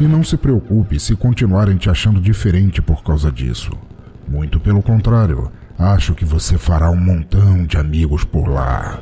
E 0.00 0.04
não 0.04 0.24
se 0.24 0.36
preocupe 0.36 0.98
se 0.98 1.14
continuarem 1.14 1.76
te 1.76 1.88
achando 1.88 2.20
diferente 2.20 2.82
por 2.82 3.02
causa 3.04 3.30
disso. 3.30 3.70
Muito 4.26 4.58
pelo 4.58 4.82
contrário, 4.82 5.52
acho 5.78 6.14
que 6.14 6.24
você 6.24 6.58
fará 6.58 6.90
um 6.90 6.96
montão 6.96 7.64
de 7.64 7.76
amigos 7.76 8.24
por 8.24 8.48
lá. 8.48 9.00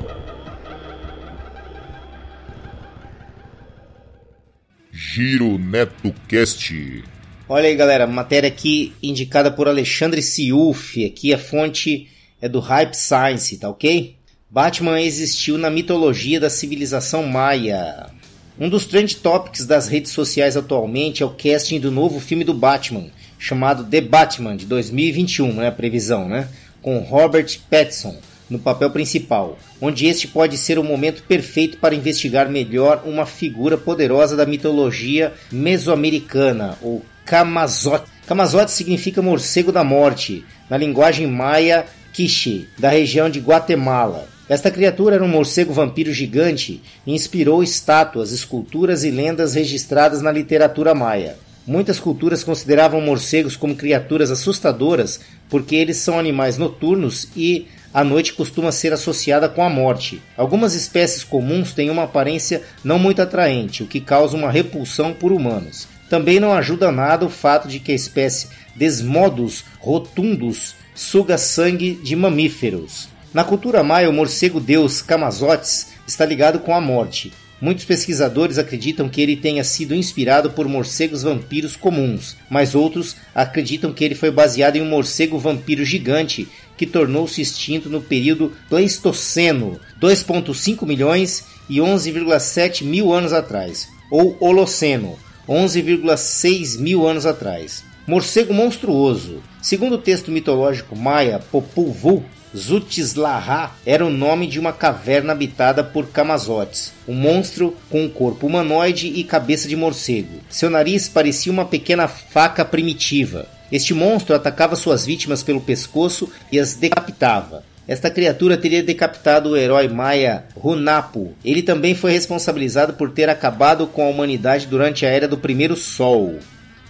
Giro 4.91 5.59
Neto 5.59 6.15
Cast. 6.29 7.03
Olha 7.49 7.69
aí, 7.69 7.75
galera, 7.75 8.07
matéria 8.07 8.49
aqui 8.49 8.95
indicada 9.03 9.51
por 9.51 9.67
Alexandre 9.67 10.21
Siuf. 10.21 11.05
Aqui 11.05 11.33
a 11.33 11.39
fonte 11.39 12.09
é 12.41 12.49
do 12.49 12.61
Hype 12.61 12.95
Science, 12.95 13.57
tá 13.59 13.69
ok? 13.71 14.17
Batman 14.51 15.01
existiu 15.01 15.57
na 15.57 15.71
mitologia 15.71 16.39
da 16.39 16.51
civilização 16.51 17.27
maia. 17.27 18.11
Um 18.61 18.69
dos 18.69 18.87
trend 18.87 19.17
topics 19.17 19.65
das 19.65 19.89
redes 19.89 20.13
sociais 20.13 20.57
atualmente 20.57 21.23
é 21.23 21.27
o 21.27 21.31
casting 21.31 21.81
do 21.81 21.91
novo 21.91 22.21
filme 22.21 22.45
do 22.45 22.53
Batman, 22.53 23.07
chamado 23.39 23.85
The 23.85 24.03
Batman, 24.03 24.57
de 24.57 24.67
2021, 24.67 25.55
né, 25.55 25.69
a 25.69 25.73
previsão, 25.73 26.29
né? 26.29 26.49
Com 26.83 26.99
Robert 26.99 27.59
Pattinson 27.71 28.15
no 28.51 28.59
papel 28.59 28.91
principal, 28.91 29.59
onde 29.81 30.07
este 30.07 30.29
pode 30.29 30.59
ser 30.59 30.79
o 30.79 30.85
momento 30.85 31.23
perfeito 31.23 31.79
para 31.79 31.95
investigar 31.95 32.51
melhor 32.51 33.03
uma 33.07 33.25
figura 33.25 33.79
poderosa 33.79 34.37
da 34.37 34.45
mitologia 34.45 35.33
mesoamericana, 35.51 36.77
ou 36.83 37.03
Kamazote. 37.25 38.05
Kamazote 38.27 38.71
significa 38.71 39.23
morcego 39.23 39.73
da 39.73 39.83
morte, 39.83 40.45
na 40.69 40.77
linguagem 40.77 41.27
maia 41.27 41.87
Quiche, 42.13 42.69
da 42.79 42.91
região 42.91 43.31
de 43.31 43.41
Guatemala. 43.41 44.29
Esta 44.53 44.71
criatura 44.71 45.15
era 45.15 45.25
um 45.25 45.29
morcego 45.29 45.73
vampiro 45.73 46.13
gigante 46.13 46.83
e 47.07 47.15
inspirou 47.15 47.63
estátuas, 47.63 48.33
esculturas 48.33 49.03
e 49.03 49.11
lendas 49.11 49.55
registradas 49.55 50.21
na 50.21 50.31
literatura 50.31 50.95
maia. 50.95 51.39
Muitas 51.67 51.99
culturas 51.99 52.45
consideravam 52.45 53.01
morcegos 53.01 53.57
como 53.57 53.75
criaturas 53.75 54.31
assustadoras 54.31 55.21
porque 55.49 55.75
eles 55.75 55.97
são 55.97 56.19
animais 56.19 56.59
noturnos 56.59 57.29
e 57.35 57.67
a 57.95 58.05
noite 58.05 58.35
costuma 58.35 58.71
ser 58.73 58.93
associada 58.93 59.49
com 59.49 59.65
a 59.65 59.71
morte. 59.71 60.21
Algumas 60.37 60.75
espécies 60.75 61.25
comuns 61.25 61.73
têm 61.73 61.89
uma 61.89 62.03
aparência 62.03 62.61
não 62.85 62.99
muito 62.99 63.23
atraente, 63.23 63.83
o 63.83 63.87
que 63.87 64.03
causa 64.03 64.37
uma 64.37 64.51
repulsão 64.51 65.15
por 65.15 65.33
humanos. 65.33 65.89
Também 66.11 66.39
não 66.39 66.53
ajuda 66.53 66.93
nada 66.93 67.25
o 67.25 67.31
fato 67.31 67.67
de 67.69 67.81
que 67.81 67.93
a 67.93 67.95
espécie 67.95 68.49
Desmodus 68.77 69.65
rotundus 69.81 70.75
suga 70.95 71.39
sangue 71.39 71.95
de 71.95 72.15
mamíferos. 72.15 73.12
Na 73.35 73.43
cultura 73.43 73.83
maia, 73.83 74.11
o 74.11 74.13
morcego 74.13 74.61
deus 74.61 75.01
Camazotes 75.01 75.93
está 76.07 76.27
ligado 76.27 76.59
com 76.59 76.75
a 76.75 76.81
morte. 76.81 77.33
Muitos 77.63 77.85
pesquisadores 77.85 78.59
acreditam 78.59 79.09
que 79.09 79.23
ele 79.23 79.37
tenha 79.37 79.65
sido 79.65 79.95
inspirado 79.95 80.51
por 80.51 80.69
morcegos 80.69 81.23
vampiros 81.23 81.75
comuns, 81.75 82.37
mas 82.51 82.75
outros 82.75 83.17
acreditam 83.35 83.93
que 83.93 84.05
ele 84.05 84.15
foi 84.15 84.31
baseado 84.31 84.77
em 84.77 84.83
um 84.83 84.89
morcego 84.89 85.39
vampiro 85.39 85.83
gigante 85.83 86.47
que 86.77 86.85
tornou-se 86.85 87.41
extinto 87.41 87.89
no 87.89 88.03
período 88.03 88.53
Pleistoceno, 88.69 89.81
2,5 89.99 90.85
milhões 90.85 91.45
e 91.71 91.77
11,7 91.77 92.85
mil 92.85 93.15
anos 93.15 93.33
atrás, 93.33 93.89
ou 94.11 94.37
Holoceno, 94.41 95.17
11,6 95.49 96.79
mil 96.79 97.07
anos 97.07 97.25
atrás. 97.25 97.83
Morcego 98.07 98.53
monstruoso. 98.53 99.41
Segundo 99.63 99.95
o 99.95 99.99
texto 99.99 100.31
mitológico 100.31 100.97
maia 100.97 101.39
Popul 101.39 101.93
Vuh, 101.93 102.25
Zutislaha 102.57 103.73
era 103.87 104.05
o 104.05 104.11
nome 104.11 104.47
de 104.47 104.61
uma 104.61 104.73
caverna 104.73 105.33
habitada 105.33 105.83
por 105.83 106.09
Camazotes, 106.09 106.93
um 107.09 107.15
monstro 107.15 107.77
com 107.89 108.03
um 108.03 108.09
corpo 108.09 108.47
humanoide 108.47 109.09
e 109.09 109.25
cabeça 109.25 109.67
de 109.67 109.77
morcego. 109.77 110.41
Seu 110.51 110.69
nariz 110.69 111.09
parecia 111.09 111.51
uma 111.51 111.65
pequena 111.65 112.07
faca 112.07 112.65
primitiva. 112.65 113.47
Este 113.71 113.95
monstro 113.95 114.37
atacava 114.37 114.77
suas 114.77 115.07
vítimas 115.07 115.43
pelo 115.43 115.61
pescoço 115.61 116.31
e 116.51 116.61
as 116.61 116.75
decapitava. 116.75 117.65
Esta 117.89 118.11
criatura 118.11 118.57
teria 118.57 118.83
decapitado 118.83 119.51
o 119.51 119.57
herói 119.57 119.89
maia 119.89 120.45
Runapu. 120.55 121.35
Ele 121.45 121.63
também 121.63 121.95
foi 121.95 122.13
responsabilizado 122.13 122.93
por 122.93 123.11
ter 123.11 123.29
acabado 123.29 123.87
com 123.87 124.07
a 124.07 124.09
humanidade 124.09 124.67
durante 124.67 125.05
a 125.05 125.09
Era 125.09 125.27
do 125.27 125.37
Primeiro 125.37 125.75
Sol. 125.75 126.37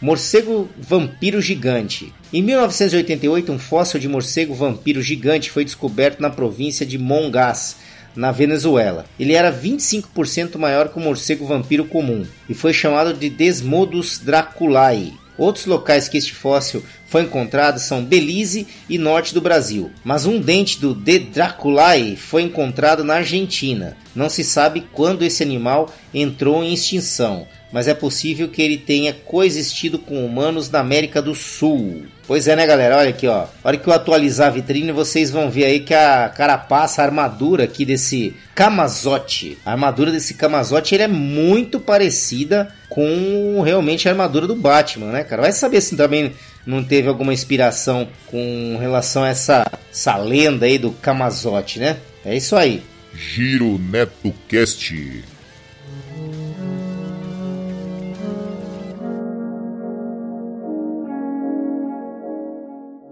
Morcego 0.02 0.68
vampiro 0.76 1.40
gigante. 1.40 2.12
Em 2.32 2.42
1988, 2.42 3.52
um 3.52 3.58
fóssil 3.58 4.00
de 4.00 4.08
morcego 4.08 4.52
vampiro 4.52 5.00
gigante 5.00 5.48
foi 5.48 5.64
descoberto 5.64 6.20
na 6.20 6.28
província 6.28 6.84
de 6.84 6.98
Mongas, 6.98 7.76
na 8.16 8.32
Venezuela. 8.32 9.06
Ele 9.16 9.34
era 9.34 9.52
25% 9.52 10.58
maior 10.58 10.88
que 10.88 10.98
o 10.98 11.00
morcego 11.00 11.46
vampiro 11.46 11.84
comum 11.84 12.26
e 12.48 12.52
foi 12.52 12.72
chamado 12.72 13.14
de 13.14 13.30
Desmodus 13.30 14.18
draculae. 14.18 15.12
Outros 15.42 15.66
locais 15.66 16.08
que 16.08 16.16
este 16.16 16.32
fóssil 16.32 16.84
foi 17.04 17.22
encontrado 17.22 17.80
são 17.80 18.04
Belize 18.04 18.64
e 18.88 18.96
norte 18.96 19.34
do 19.34 19.40
Brasil, 19.40 19.90
mas 20.04 20.24
um 20.24 20.40
dente 20.40 20.78
do 20.80 20.94
D. 20.94 21.18
draculae 21.18 22.14
foi 22.14 22.42
encontrado 22.42 23.02
na 23.02 23.14
Argentina. 23.14 23.96
Não 24.14 24.30
se 24.30 24.44
sabe 24.44 24.86
quando 24.92 25.24
esse 25.24 25.42
animal 25.42 25.92
entrou 26.14 26.62
em 26.62 26.72
extinção, 26.72 27.48
mas 27.72 27.88
é 27.88 27.92
possível 27.92 28.50
que 28.50 28.62
ele 28.62 28.78
tenha 28.78 29.12
coexistido 29.12 29.98
com 29.98 30.24
humanos 30.24 30.70
na 30.70 30.78
América 30.78 31.20
do 31.20 31.34
Sul. 31.34 32.04
Pois 32.32 32.48
é, 32.48 32.56
né, 32.56 32.66
galera? 32.66 32.96
Olha 32.96 33.10
aqui, 33.10 33.26
ó. 33.26 33.42
A 33.42 33.48
hora 33.62 33.76
que 33.76 33.86
eu 33.86 33.92
atualizar 33.92 34.46
a 34.46 34.50
vitrine, 34.50 34.90
vocês 34.90 35.30
vão 35.30 35.50
ver 35.50 35.66
aí 35.66 35.80
que 35.80 35.92
a 35.92 36.30
carapaça, 36.30 37.02
a 37.02 37.04
armadura 37.04 37.64
aqui 37.64 37.84
desse 37.84 38.34
Camazote, 38.54 39.58
a 39.66 39.72
armadura 39.72 40.10
desse 40.10 40.32
Camazote, 40.32 40.94
ele 40.94 41.02
é 41.02 41.08
muito 41.08 41.78
parecida 41.78 42.74
com 42.88 43.60
realmente 43.60 44.08
a 44.08 44.12
armadura 44.12 44.46
do 44.46 44.56
Batman, 44.56 45.12
né, 45.12 45.24
cara? 45.24 45.42
Vai 45.42 45.52
saber 45.52 45.82
se 45.82 45.94
também 45.94 46.32
não 46.64 46.82
teve 46.82 47.06
alguma 47.06 47.34
inspiração 47.34 48.08
com 48.28 48.78
relação 48.80 49.24
a 49.24 49.28
essa, 49.28 49.70
essa 49.90 50.16
lenda 50.16 50.64
aí 50.64 50.78
do 50.78 50.90
Camazote, 50.90 51.80
né? 51.80 51.98
É 52.24 52.34
isso 52.34 52.56
aí. 52.56 52.82
Giro 53.14 53.78
Neto 53.78 54.32
Cast. 54.48 55.22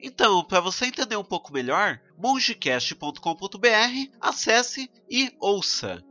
Então, 0.00 0.44
para 0.44 0.60
você 0.60 0.86
entender 0.86 1.16
um 1.16 1.24
pouco 1.24 1.52
melhor, 1.52 1.98
mongecast.com.br, 2.18 4.10
acesse 4.20 4.90
e 5.08 5.32
ouça. 5.40 6.02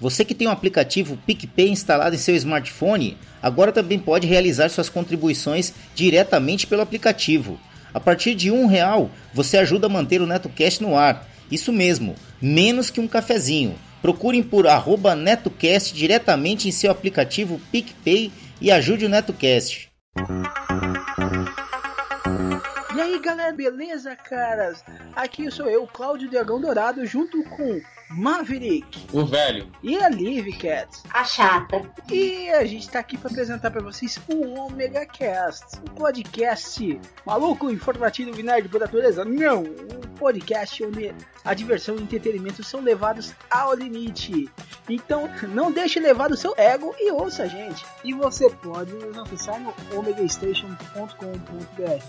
Você 0.00 0.24
que 0.24 0.34
tem 0.34 0.48
o 0.48 0.50
um 0.50 0.52
aplicativo 0.52 1.16
PicPay 1.16 1.68
instalado 1.68 2.14
em 2.14 2.18
seu 2.18 2.34
smartphone, 2.34 3.16
agora 3.40 3.70
também 3.70 3.98
pode 3.98 4.26
realizar 4.26 4.68
suas 4.68 4.88
contribuições 4.88 5.72
diretamente 5.94 6.66
pelo 6.66 6.82
aplicativo. 6.82 7.58
A 7.94 8.00
partir 8.00 8.34
de 8.34 8.50
um 8.50 8.66
real, 8.66 9.10
você 9.32 9.58
ajuda 9.58 9.86
a 9.86 9.90
manter 9.90 10.20
o 10.20 10.26
NetoCast 10.26 10.82
no 10.82 10.96
ar. 10.96 11.28
Isso 11.50 11.72
mesmo, 11.72 12.16
menos 12.40 12.90
que 12.90 13.00
um 13.00 13.06
cafezinho. 13.06 13.76
Procurem 14.02 14.42
por 14.42 14.66
arroba 14.66 15.14
NetoCast 15.14 15.94
diretamente 15.94 16.68
em 16.68 16.72
seu 16.72 16.90
aplicativo 16.90 17.60
PicPay 17.70 18.32
e 18.60 18.70
ajude 18.70 19.06
o 19.06 19.08
NetoCast. 19.08 19.90
E 22.94 23.00
aí 23.00 23.18
galera, 23.20 23.52
beleza, 23.52 24.14
caras? 24.16 24.84
Aqui 25.14 25.50
sou 25.50 25.70
eu, 25.70 25.86
Cláudio 25.86 26.28
Dragão 26.28 26.60
Dourado, 26.60 27.06
junto 27.06 27.42
com 27.44 27.80
Maverick. 28.10 29.06
O 29.12 29.24
velho. 29.24 29.70
E 29.82 29.96
a 29.96 30.08
Liv 30.08 30.46
Cat. 30.58 30.88
A 31.10 31.24
chata. 31.24 31.80
E 32.10 32.50
a 32.50 32.64
gente 32.64 32.90
tá 32.90 32.98
aqui 32.98 33.16
para 33.16 33.30
apresentar 33.30 33.70
para 33.70 33.82
vocês 33.82 34.20
o 34.28 34.60
Omega 34.66 35.06
Cast, 35.06 35.78
um 35.80 35.94
podcast 35.94 37.00
maluco, 37.24 37.70
informativo 37.70 38.38
e 38.38 38.42
nerd 38.42 38.68
por 38.68 38.80
natureza. 38.80 39.24
Não, 39.24 39.64
podcast 40.22 40.84
onde 40.84 41.12
a 41.44 41.52
diversão 41.52 41.96
e 41.96 41.98
o 41.98 42.02
entretenimento 42.02 42.62
são 42.62 42.80
levados 42.80 43.34
ao 43.50 43.74
limite. 43.74 44.48
Então, 44.88 45.28
não 45.48 45.72
deixe 45.72 45.98
levar 45.98 46.30
o 46.30 46.36
seu 46.36 46.54
ego 46.56 46.94
e 46.96 47.10
ouça 47.10 47.42
a 47.42 47.48
gente. 47.48 47.84
E 48.04 48.14
você 48.14 48.48
pode 48.48 48.92
nos 48.92 49.18
acessar 49.18 49.58
no 49.58 49.74
omegastation.com.br. 49.98 52.04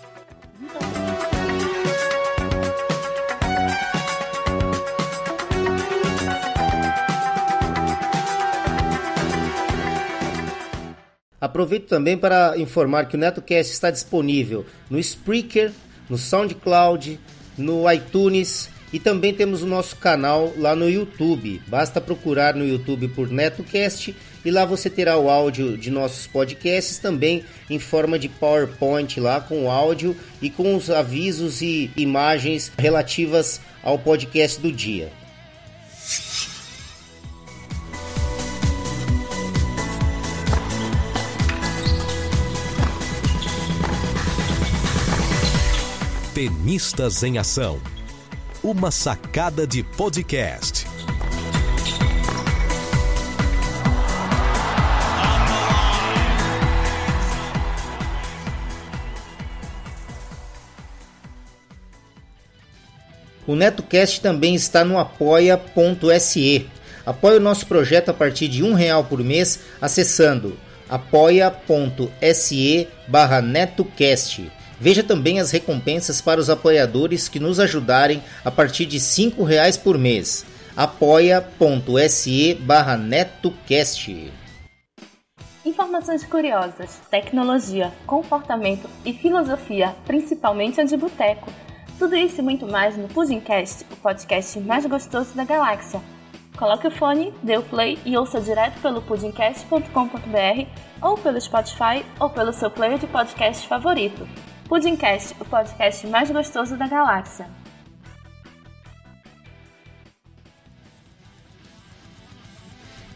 Aproveito 11.41 11.87
também 11.87 12.15
para 12.15 12.55
informar 12.59 13.07
que 13.07 13.15
o 13.15 13.19
NetoCast 13.19 13.73
está 13.73 13.89
disponível 13.89 14.67
no 14.87 14.99
Spreaker, 14.99 15.71
no 16.07 16.17
SoundCloud, 16.17 17.19
no 17.57 17.91
iTunes 17.91 18.69
e 18.93 18.99
também 18.99 19.33
temos 19.33 19.63
o 19.63 19.67
nosso 19.67 19.95
canal 19.95 20.53
lá 20.55 20.75
no 20.75 20.87
YouTube. 20.87 21.59
Basta 21.67 21.99
procurar 21.99 22.53
no 22.53 22.65
YouTube 22.65 23.07
por 23.07 23.29
NetoCast 23.29 24.15
e 24.45 24.51
lá 24.51 24.65
você 24.65 24.89
terá 24.89 25.17
o 25.17 25.29
áudio 25.29 25.75
de 25.77 25.89
nossos 25.89 26.27
podcasts 26.27 26.99
também 26.99 27.43
em 27.69 27.79
forma 27.79 28.19
de 28.19 28.29
PowerPoint 28.29 29.19
lá 29.19 29.41
com 29.41 29.65
o 29.65 29.71
áudio 29.71 30.15
e 30.41 30.49
com 30.49 30.75
os 30.75 30.91
avisos 30.91 31.61
e 31.61 31.89
imagens 31.97 32.71
relativas 32.77 33.59
ao 33.81 33.97
podcast 33.97 34.61
do 34.61 34.71
dia. 34.71 35.22
Tenistas 46.33 47.21
em 47.21 47.37
Ação. 47.37 47.79
Uma 48.63 48.89
sacada 48.89 49.67
de 49.67 49.83
podcast. 49.83 50.87
O 63.45 63.55
NetoCast 63.55 64.19
também 64.19 64.55
está 64.55 64.83
no 64.83 64.97
apoia.se. 64.97 66.67
Apoie 67.05 67.37
o 67.37 67.39
nosso 67.39 67.67
projeto 67.67 68.09
a 68.09 68.13
partir 68.13 68.47
de 68.47 68.63
um 68.63 68.73
real 68.73 69.03
por 69.03 69.23
mês 69.23 69.59
acessando 69.79 70.57
apoia.se 70.89 72.87
NetoCast. 73.43 74.62
Veja 74.83 75.01
também 75.01 75.39
as 75.39 75.49
recompensas 75.49 76.19
para 76.19 76.41
os 76.41 76.49
apoiadores 76.49 77.29
que 77.29 77.39
nos 77.39 77.57
ajudarem 77.57 78.21
a 78.43 78.51
partir 78.51 78.85
de 78.85 78.99
cinco 78.99 79.41
reais 79.45 79.77
por 79.77 79.97
mês. 79.97 80.45
apoia.se 80.75 82.55
barra 82.55 82.97
NetoCast. 82.97 84.29
Informações 85.65 86.25
curiosas, 86.25 86.99
tecnologia, 87.09 87.93
comportamento 88.05 88.89
e 89.05 89.13
filosofia, 89.13 89.95
principalmente 90.05 90.81
a 90.81 90.83
de 90.83 90.97
boteco 90.97 91.49
tudo 91.97 92.17
isso 92.17 92.41
e 92.41 92.43
muito 92.43 92.67
mais 92.67 92.97
no 92.97 93.07
Pudimcast, 93.07 93.85
o 93.89 93.95
podcast 93.95 94.59
mais 94.59 94.85
gostoso 94.85 95.33
da 95.35 95.45
galáxia. 95.45 96.01
Coloque 96.57 96.85
o 96.85 96.91
fone, 96.91 97.33
dê 97.41 97.57
o 97.57 97.61
play 97.61 97.97
e 98.03 98.17
ouça 98.17 98.41
direto 98.41 98.81
pelo 98.81 99.01
pudimcast.com.br 99.01 100.67
ou 101.01 101.17
pelo 101.17 101.39
Spotify 101.39 102.05
ou 102.19 102.29
pelo 102.29 102.51
seu 102.51 102.69
player 102.69 102.97
de 102.97 103.07
podcast 103.07 103.65
favorito. 103.69 104.27
Pudimcast, 104.67 105.35
o 105.39 105.45
podcast 105.45 106.05
mais 106.07 106.29
gostoso 106.31 106.75
da 106.77 106.87
galáxia. 106.87 107.47